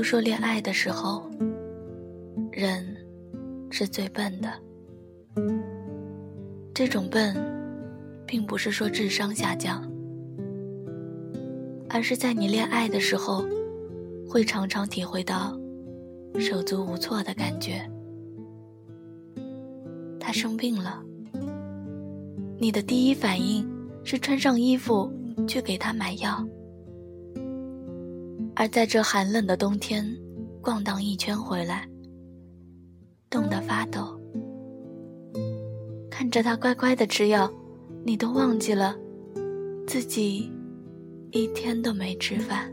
[0.00, 1.30] 都说恋爱的时候，
[2.50, 2.96] 人
[3.70, 4.50] 是最笨的。
[6.72, 7.36] 这种笨，
[8.26, 9.86] 并不是说智商下降，
[11.90, 13.44] 而是在你恋爱的时候，
[14.26, 15.54] 会常常体会到
[16.38, 17.86] 手足无措的感觉。
[20.18, 21.04] 他生病了，
[22.58, 23.70] 你的第一反应
[24.02, 25.12] 是穿上衣服
[25.46, 26.42] 去给他买药。
[28.56, 30.04] 而在这寒冷的冬天，
[30.60, 31.88] 逛荡一圈回来，
[33.30, 34.20] 冻得发抖。
[36.10, 37.50] 看着他乖乖的吃药，
[38.04, 38.94] 你都忘记了
[39.86, 40.52] 自己
[41.30, 42.70] 一天都没吃饭。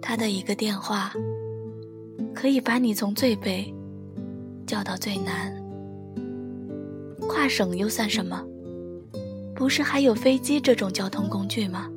[0.00, 1.12] 他的一个电话，
[2.34, 3.72] 可以把你从最北。
[4.70, 5.52] 叫到最难，
[7.28, 8.40] 跨省又算什么？
[9.52, 11.90] 不是还有飞机这种交通工具吗？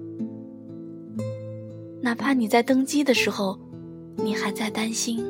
[2.02, 3.60] 哪怕你在登机的时候，
[4.16, 5.24] 你还在担心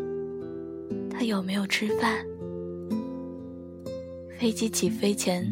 [1.10, 2.16] 他有没有吃饭；
[4.40, 5.46] 飞机起飞前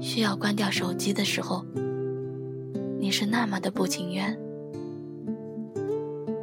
[0.00, 1.62] 需要关掉手机的时候，
[2.98, 4.34] 你是那么的不情愿。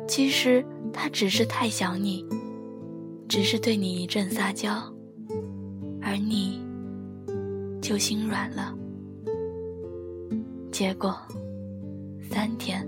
[0.08, 0.64] 其实
[0.94, 2.24] 他只是太想你。
[3.28, 4.82] 只是对你一阵撒娇，
[6.02, 6.62] 而你
[7.82, 8.74] 就心软了。
[10.72, 11.18] 结果
[12.30, 12.88] 三天，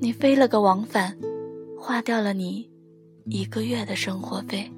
[0.00, 1.16] 你飞了个往返，
[1.78, 2.68] 花掉了你
[3.26, 4.70] 一个月的生活费，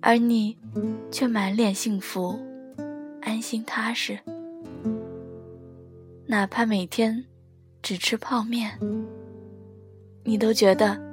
[0.00, 0.56] 而你
[1.10, 2.38] 却满脸幸福，
[3.22, 4.18] 安心踏实。
[6.26, 7.24] 哪怕每天
[7.82, 8.78] 只吃泡面，
[10.22, 11.07] 你都觉得。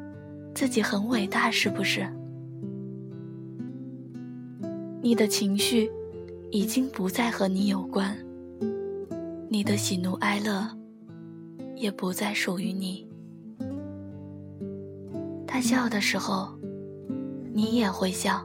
[0.56, 2.08] 自己很伟大，是不是？
[5.02, 5.92] 你的情绪
[6.50, 8.18] 已经不再和你有关，
[9.50, 10.66] 你的喜怒哀乐
[11.76, 13.06] 也不再属于你。
[15.46, 16.58] 他笑的时候，
[17.54, 18.42] 你也会笑；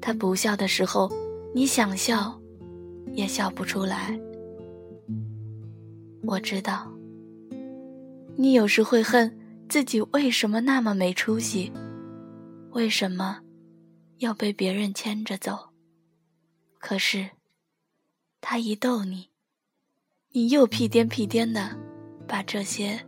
[0.00, 1.08] 他不笑的时候，
[1.54, 2.36] 你想笑，
[3.12, 4.18] 也笑不出来。
[6.24, 6.92] 我知道，
[8.34, 9.32] 你有时会恨。
[9.72, 11.72] 自己为什么那么没出息？
[12.72, 13.40] 为什么
[14.18, 15.70] 要被别人牵着走？
[16.78, 17.30] 可是，
[18.42, 19.30] 他一逗你，
[20.32, 21.74] 你又屁颠屁颠的
[22.28, 23.00] 把这些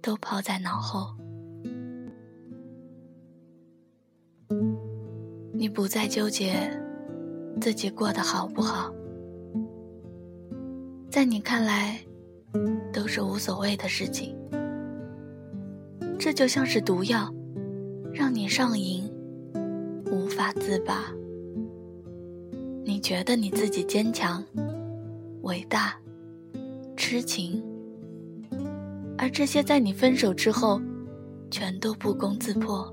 [0.00, 1.14] 都抛在脑后。
[5.52, 6.82] 你不再纠结
[7.60, 8.90] 自己过得好不好，
[11.10, 12.00] 在你看来
[12.90, 14.34] 都是无所谓的事情。
[16.18, 17.32] 这就像是毒药，
[18.12, 19.08] 让你上瘾，
[20.10, 21.12] 无法自拔。
[22.84, 24.44] 你觉得你自己坚强、
[25.42, 25.96] 伟大、
[26.96, 27.62] 痴情，
[29.16, 30.80] 而这些在你分手之后，
[31.52, 32.92] 全都不攻自破。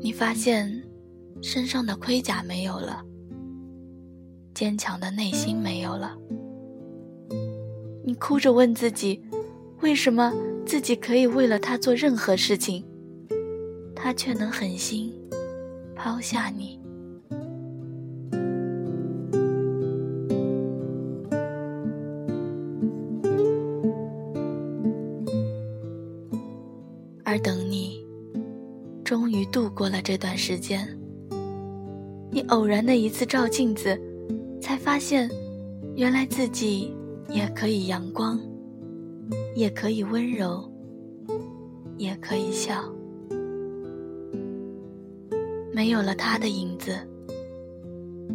[0.00, 0.82] 你发现
[1.42, 3.04] 身上的盔甲没有了，
[4.54, 6.16] 坚强的内心没有了。
[8.02, 9.20] 你哭着问自己，
[9.80, 10.32] 为什么？
[10.66, 12.84] 自己可以为了他做任何事情，
[13.94, 15.12] 他却能狠心
[15.94, 16.80] 抛下你。
[27.22, 28.04] 而等你
[29.04, 30.88] 终于度过了这段时间，
[32.32, 33.96] 你偶然的一次照镜子，
[34.60, 35.30] 才发现，
[35.94, 36.92] 原来自己
[37.28, 38.40] 也可以阳光。
[39.54, 40.70] 也可以温柔，
[41.96, 42.84] 也可以笑。
[45.72, 46.96] 没有了他的影子，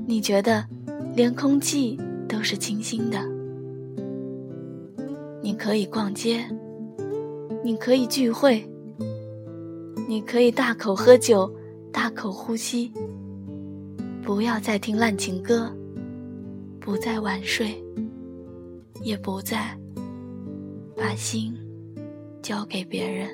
[0.05, 0.63] 你觉得
[1.15, 3.19] 连空气都是清新的。
[5.41, 6.45] 你可以逛街，
[7.63, 8.63] 你可以聚会，
[10.07, 11.51] 你可以大口喝酒，
[11.91, 12.91] 大口呼吸。
[14.23, 15.75] 不要再听烂情歌，
[16.79, 17.83] 不再晚睡，
[19.01, 19.75] 也不再。
[20.95, 21.57] 把心
[22.41, 23.29] 交给别人。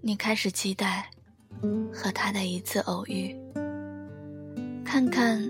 [0.00, 1.08] 你开始期待
[1.92, 3.36] 和他的一次偶遇，
[4.84, 5.40] 看看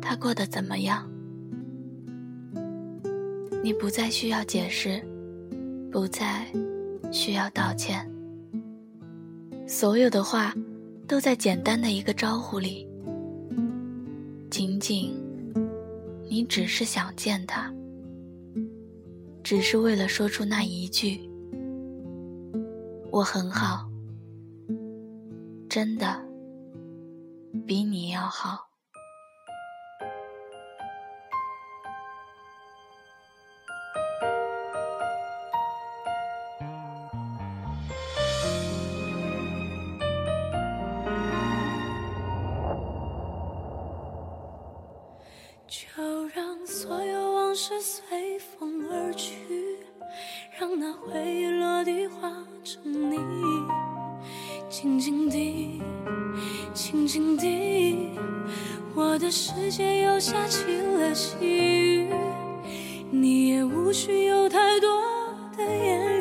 [0.00, 1.08] 他过得怎么样。
[3.62, 5.02] 你不再需要解释，
[5.90, 6.46] 不再
[7.12, 8.08] 需要道歉。
[9.68, 10.54] 所有的话，
[11.06, 12.88] 都在简单的一个招呼里。
[14.50, 15.14] 仅仅
[16.26, 17.70] 你只是想见他，
[19.44, 21.20] 只是为了说出那一句
[23.12, 23.86] “我很好”，
[25.68, 26.18] 真的
[27.66, 28.67] 比你要好。
[45.68, 49.36] 就让所有往事随风而去，
[50.58, 52.32] 让那回忆落地化
[52.64, 53.18] 成泥。
[54.70, 55.82] 静静地，
[56.72, 58.18] 静静地，
[58.94, 62.08] 我的世界又下起了细雨。
[63.10, 64.88] 你也无需有太多
[65.54, 66.17] 的言语，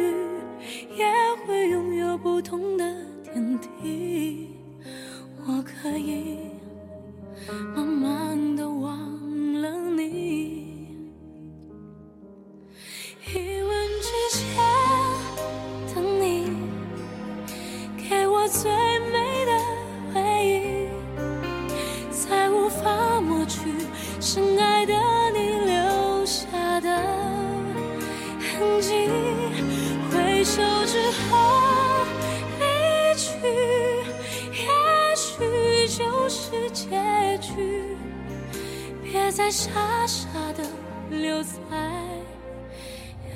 [39.38, 39.70] 再傻
[40.08, 40.64] 傻的
[41.12, 41.52] 留在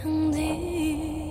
[0.03, 1.21] 原地。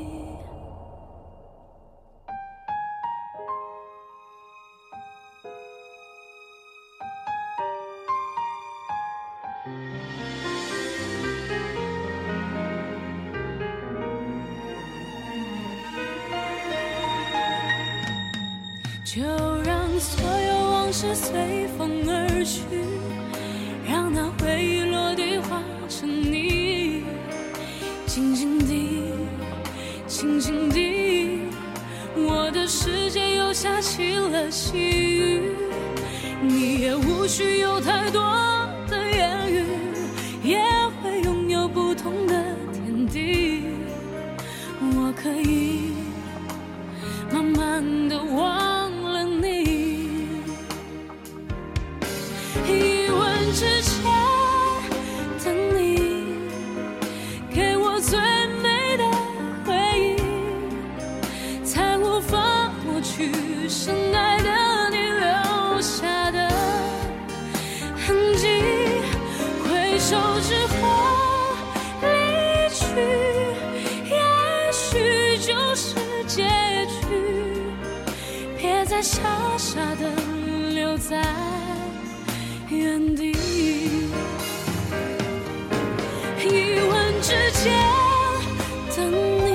[19.05, 19.21] 就
[19.65, 23.20] 让所有往事随风而去。
[23.91, 27.03] 让那回忆落地化成泥，
[28.07, 29.03] 静静地，
[30.07, 31.41] 静静地，
[32.15, 35.41] 我的世界又下起了细雨。
[36.41, 38.23] 你也无需有太多
[38.89, 39.65] 的言语，
[40.45, 40.61] 也
[41.03, 43.65] 会拥有不同的天地。
[44.81, 45.95] 我可以
[47.33, 48.60] 慢慢的忘
[79.03, 79.23] 傻
[79.57, 80.13] 傻的
[80.75, 81.17] 留在
[82.69, 83.33] 原地，
[86.39, 87.73] 一吻之间
[88.95, 89.49] 等你，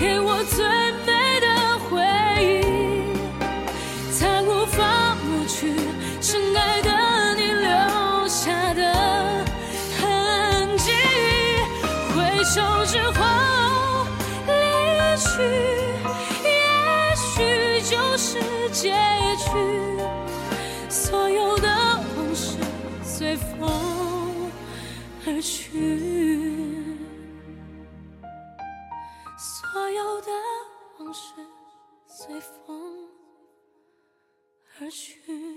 [0.00, 0.64] 给我最
[1.04, 1.46] 美的
[1.84, 2.00] 回
[2.40, 2.64] 忆，
[4.10, 5.76] 才无法抹去
[6.22, 8.82] 深爱的你留下的
[10.00, 10.92] 痕迹。
[12.14, 14.06] 回首之后
[14.46, 14.52] 离
[15.18, 15.75] 去。
[18.76, 18.92] 结
[19.38, 19.50] 局，
[20.90, 21.66] 所有的
[22.14, 22.58] 往事
[23.02, 24.52] 随风
[25.24, 26.84] 而去，
[29.38, 30.30] 所有的
[30.98, 31.32] 往事
[32.06, 33.08] 随风
[34.78, 35.55] 而去。